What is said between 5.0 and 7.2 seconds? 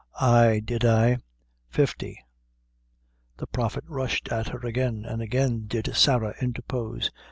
and again did Sarah interpose.